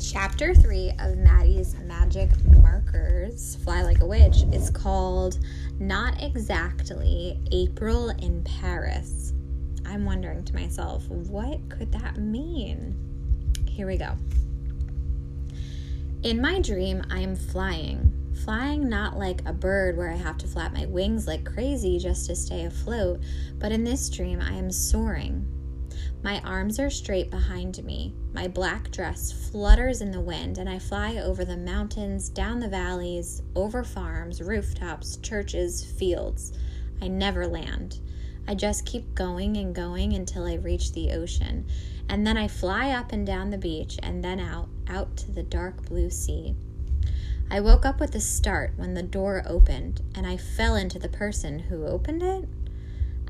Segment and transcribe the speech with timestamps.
[0.00, 2.30] Chapter 3 of Maddie's Magic
[2.62, 5.40] Markers, Fly Like a Witch, is called
[5.80, 9.32] Not Exactly April in Paris.
[9.84, 12.94] I'm wondering to myself, what could that mean?
[13.68, 14.12] Here we go.
[16.22, 18.12] In my dream, I am flying.
[18.44, 22.26] Flying not like a bird where I have to flap my wings like crazy just
[22.26, 23.18] to stay afloat,
[23.58, 25.57] but in this dream, I am soaring.
[26.22, 28.12] My arms are straight behind me.
[28.32, 32.68] My black dress flutters in the wind, and I fly over the mountains, down the
[32.68, 36.52] valleys, over farms, rooftops, churches, fields.
[37.00, 38.00] I never land.
[38.48, 41.66] I just keep going and going until I reach the ocean.
[42.08, 45.42] And then I fly up and down the beach and then out, out to the
[45.44, 46.56] dark blue sea.
[47.50, 51.08] I woke up with a start when the door opened, and I fell into the
[51.08, 52.48] person who opened it.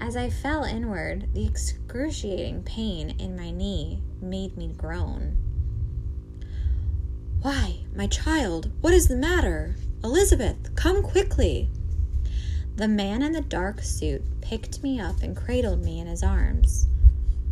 [0.00, 5.36] As I fell inward, the excruciating pain in my knee made me groan.
[7.42, 9.76] Why, my child, what is the matter?
[10.04, 11.68] Elizabeth, come quickly.
[12.76, 16.86] The man in the dark suit picked me up and cradled me in his arms.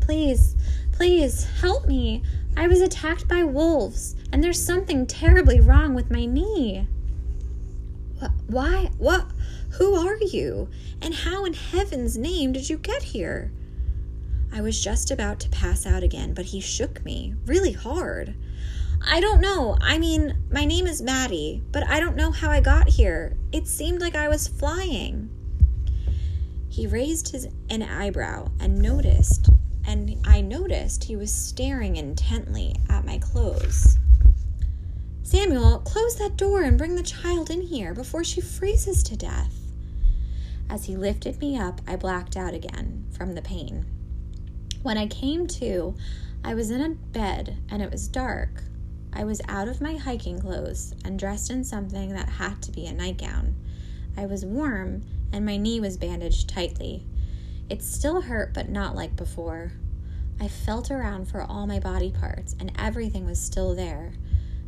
[0.00, 0.54] Please,
[0.92, 2.22] please, help me.
[2.56, 6.86] I was attacked by wolves, and there's something terribly wrong with my knee.
[8.46, 8.90] Why?
[8.98, 9.26] What?
[9.72, 10.68] Who are you?
[11.02, 13.52] And how in heaven's name did you get here?
[14.52, 18.34] I was just about to pass out again, but he shook me really hard.
[19.06, 19.76] I don't know.
[19.80, 23.36] I mean, my name is Maddie, but I don't know how I got here.
[23.52, 25.30] It seemed like I was flying.
[26.68, 29.50] He raised his an eyebrow and noticed,
[29.86, 33.98] and I noticed he was staring intently at my clothes.
[35.30, 39.52] Samuel, close that door and bring the child in here before she freezes to death.
[40.70, 43.84] As he lifted me up, I blacked out again from the pain.
[44.80, 45.94] When I came to,
[46.42, 48.62] I was in a bed and it was dark.
[49.12, 52.86] I was out of my hiking clothes and dressed in something that had to be
[52.86, 53.54] a nightgown.
[54.16, 57.04] I was warm and my knee was bandaged tightly.
[57.68, 59.72] It still hurt, but not like before.
[60.40, 64.14] I felt around for all my body parts and everything was still there.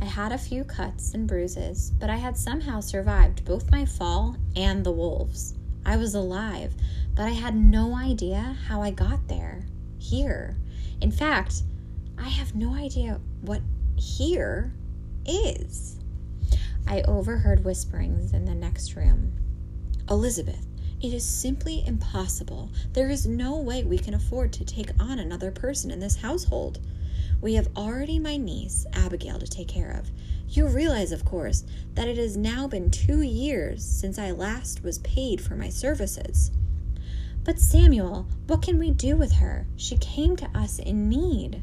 [0.00, 4.36] I had a few cuts and bruises, but I had somehow survived both my fall
[4.56, 5.54] and the wolves.
[5.86, 6.74] I was alive,
[7.14, 9.66] but I had no idea how I got there.
[9.98, 10.56] Here.
[11.00, 11.62] In fact,
[12.18, 13.62] I have no idea what
[13.96, 14.72] here
[15.26, 15.96] is.
[16.86, 19.32] I overheard whisperings in the next room.
[20.10, 20.66] Elizabeth,
[21.00, 22.70] it is simply impossible.
[22.92, 26.78] There is no way we can afford to take on another person in this household.
[27.40, 30.10] We have already my niece, Abigail, to take care of.
[30.48, 31.64] You realize, of course,
[31.94, 36.50] that it has now been two years since I last was paid for my services.
[37.44, 39.66] But, Samuel, what can we do with her?
[39.76, 41.62] She came to us in need.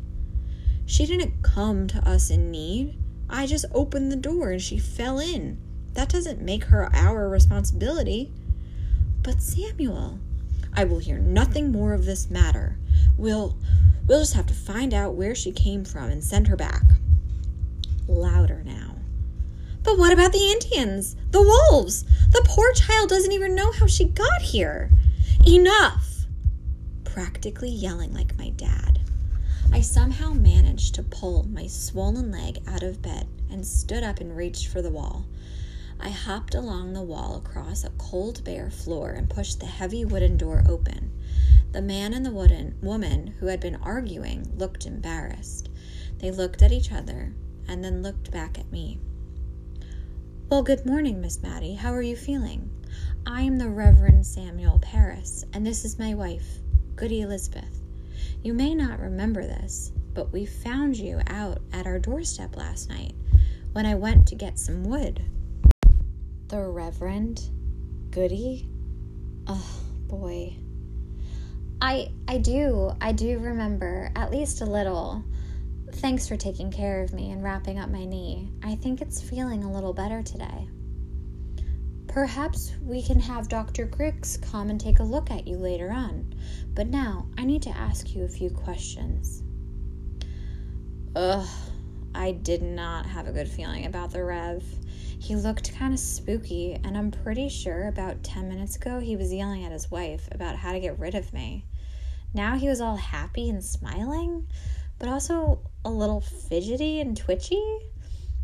[0.85, 2.97] She didn't come to us in need.
[3.29, 5.57] I just opened the door and she fell in.
[5.93, 8.31] That doesn't make her our responsibility.
[9.23, 10.19] But, Samuel,
[10.73, 12.77] I will hear nothing more of this matter.
[13.17, 13.57] We'll
[14.11, 16.83] We'll just have to find out where she came from and send her back.
[18.09, 18.97] Louder now.
[19.83, 21.15] But what about the Indians?
[21.29, 22.03] The wolves?
[22.33, 24.91] The poor child doesn't even know how she got here.
[25.47, 26.25] Enough!
[27.05, 28.99] Practically yelling like my dad.
[29.71, 34.35] I somehow managed to pull my swollen leg out of bed and stood up and
[34.35, 35.25] reached for the wall.
[36.03, 40.35] I hopped along the wall across a cold bare floor and pushed the heavy wooden
[40.35, 41.11] door open.
[41.73, 45.69] The man and the wooden woman who had been arguing looked embarrassed.
[46.17, 47.35] They looked at each other
[47.67, 48.99] and then looked back at me.
[50.49, 51.75] Well, good morning, Miss Maddie.
[51.75, 52.71] How are you feeling?
[53.27, 56.61] I am the Reverend Samuel Paris, and this is my wife,
[56.95, 57.83] Goody Elizabeth.
[58.43, 63.13] You may not remember this, but we found you out at our doorstep last night
[63.73, 65.23] when I went to get some wood.
[66.51, 67.41] The Reverend
[68.09, 68.67] Goody?
[69.47, 70.57] Oh, boy.
[71.79, 72.91] I I do.
[72.99, 75.23] I do remember at least a little.
[75.93, 78.51] Thanks for taking care of me and wrapping up my knee.
[78.63, 80.67] I think it's feeling a little better today.
[82.09, 83.85] Perhaps we can have Dr.
[83.85, 86.33] Griggs come and take a look at you later on.
[86.73, 89.41] But now I need to ask you a few questions.
[91.15, 91.47] Ugh,
[92.21, 94.63] I did not have a good feeling about the Rev.
[95.19, 99.33] He looked kind of spooky, and I'm pretty sure about 10 minutes ago he was
[99.33, 101.65] yelling at his wife about how to get rid of me.
[102.31, 104.45] Now he was all happy and smiling,
[104.99, 107.79] but also a little fidgety and twitchy.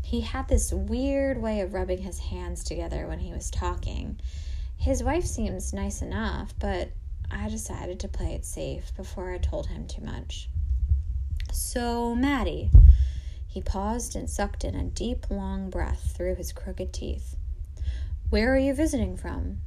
[0.02, 4.20] He had this weird way of rubbing his hands together when he was talking.
[4.76, 6.90] His wife seems nice enough, but
[7.30, 10.50] I decided to play it safe before I told him too much.
[11.52, 12.72] So, Maddie,
[13.58, 17.36] He paused and sucked in a deep, long breath through his crooked teeth.
[18.30, 19.58] Where are you visiting from?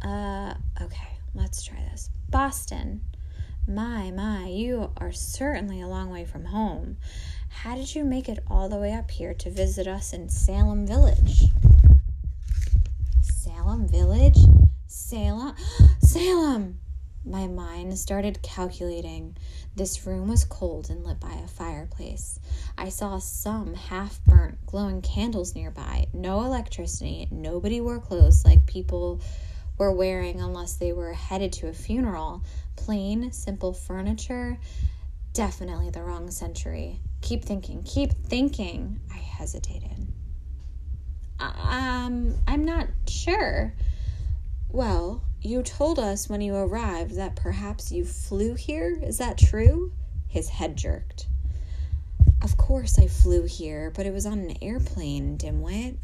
[0.00, 2.08] Uh, okay, let's try this.
[2.28, 3.00] Boston.
[3.66, 6.98] My, my, you are certainly a long way from home.
[7.48, 10.86] How did you make it all the way up here to visit us in Salem
[10.86, 11.46] Village?
[13.22, 14.38] Salem Village?
[14.86, 15.56] Salem?
[15.98, 16.78] Salem!
[17.28, 19.36] My mind started calculating.
[19.74, 22.38] This room was cold and lit by a fireplace.
[22.78, 26.06] I saw some half burnt, glowing candles nearby.
[26.12, 27.26] No electricity.
[27.32, 29.20] Nobody wore clothes like people
[29.76, 32.44] were wearing unless they were headed to a funeral.
[32.76, 34.58] Plain, simple furniture.
[35.32, 37.00] Definitely the wrong century.
[37.22, 39.00] Keep thinking, keep thinking.
[39.12, 40.06] I hesitated.
[41.40, 43.74] Um, I'm not sure.
[44.70, 48.98] Well, you told us when you arrived that perhaps you flew here.
[49.00, 49.92] Is that true?
[50.26, 51.28] His head jerked.
[52.42, 55.98] Of course I flew here, but it was on an airplane, dimwit.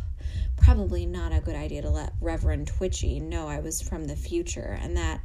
[0.58, 4.78] Probably not a good idea to let Reverend Twitchy know I was from the future
[4.80, 5.20] and that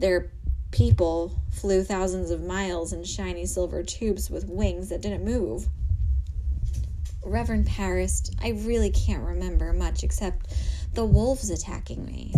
[0.00, 0.32] their
[0.72, 5.68] people flew thousands of miles in shiny silver tubes with wings that didn't move.
[7.24, 10.52] Reverend Paris, I really can't remember much except
[10.94, 12.34] the wolves attacking me.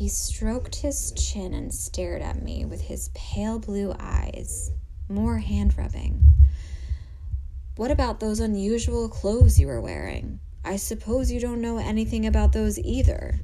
[0.00, 4.70] He stroked his chin and stared at me with his pale blue eyes.
[5.10, 6.24] More hand rubbing.
[7.76, 10.40] What about those unusual clothes you were wearing?
[10.64, 13.40] I suppose you don't know anything about those either.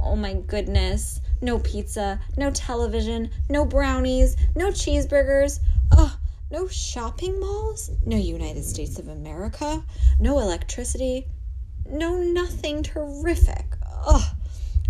[0.00, 1.20] Oh my goodness.
[1.40, 5.60] No pizza, no television, no brownies, no cheeseburgers.
[5.92, 6.12] Ugh,
[6.50, 9.84] no shopping malls, no United States of America,
[10.20, 11.26] no electricity,
[11.88, 13.66] no nothing terrific.
[14.06, 14.36] Ugh.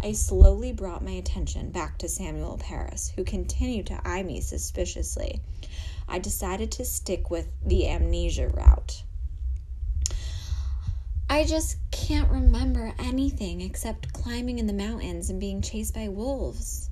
[0.03, 5.41] I slowly brought my attention back to Samuel Paris, who continued to eye me suspiciously.
[6.07, 9.03] I decided to stick with the amnesia route.
[11.35, 16.89] I just can't remember anything except climbing in the mountains and being chased by wolves.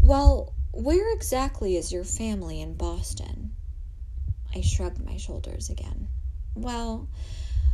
[0.00, 3.56] Well, where exactly is your family in Boston?
[4.54, 6.06] I shrugged my shoulders again.
[6.54, 7.08] Well,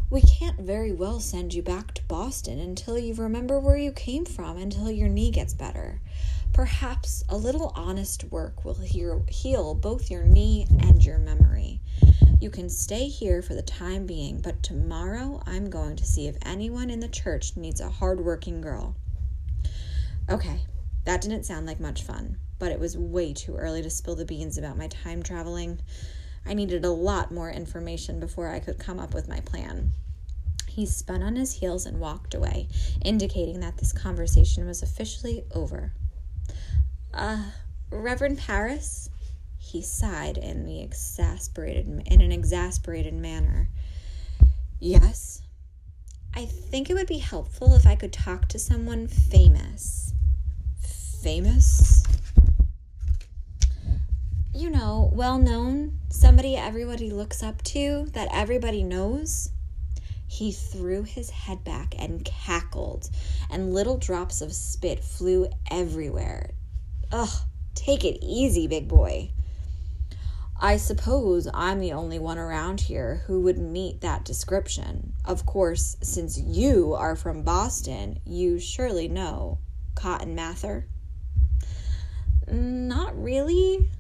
[0.08, 4.24] we can't very well send you back to Boston until you remember where you came
[4.24, 6.00] from, until your knee gets better.
[6.54, 11.80] Perhaps a little honest work will heal both your knee and your memory.
[12.40, 16.36] You can stay here for the time being, but tomorrow I'm going to see if
[16.42, 18.94] anyone in the church needs a hardworking girl.
[20.30, 20.60] Okay,
[21.04, 24.24] that didn't sound like much fun, but it was way too early to spill the
[24.24, 25.80] beans about my time traveling.
[26.46, 29.92] I needed a lot more information before I could come up with my plan.
[30.68, 32.68] He spun on his heels and walked away,
[33.04, 35.92] indicating that this conversation was officially over.
[37.14, 37.44] Uh,
[37.90, 39.08] Reverend Paris?
[39.56, 43.68] He sighed in the exasperated in an exasperated manner.
[44.80, 45.40] Yes.
[46.34, 50.12] I think it would be helpful if I could talk to someone famous.
[51.22, 52.02] Famous?
[54.52, 59.50] You know, well known, somebody everybody looks up to, that everybody knows.
[60.26, 63.08] He threw his head back and cackled,
[63.48, 66.54] and little drops of spit flew everywhere.
[67.16, 67.42] Ugh,
[67.76, 69.30] take it easy, big boy.
[70.60, 75.12] I suppose I'm the only one around here who would meet that description.
[75.24, 79.58] Of course, since you are from Boston, you surely know
[79.94, 80.88] Cotton Mather.
[82.50, 83.90] Not really.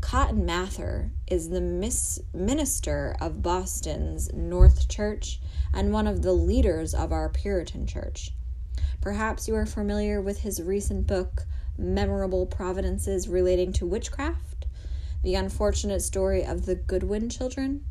[0.00, 5.40] Cotton Mather is the mis- minister of Boston's North Church
[5.72, 8.32] and one of the leaders of our Puritan Church.
[9.00, 11.46] Perhaps you are familiar with his recent book,
[11.78, 14.58] Memorable Providences Relating to Witchcraft?
[15.22, 17.84] the unfortunate story of the Goodwin children.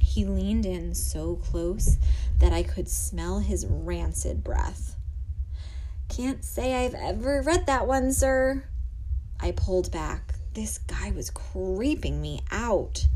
[0.00, 1.96] He leaned in so close
[2.38, 4.96] that I could smell his rancid breath.
[6.08, 8.64] Can't say I've ever read that one, sir.
[9.40, 10.34] I pulled back.
[10.54, 13.06] This guy was creeping me out.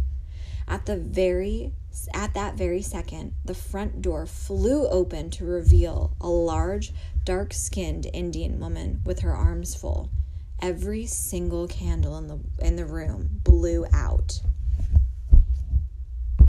[0.70, 1.72] At the very
[2.14, 6.92] at that very second, the front door flew open to reveal a large,
[7.24, 10.10] dark-skinned Indian woman with her arms full.
[10.62, 14.42] Every single candle in the in the room blew out.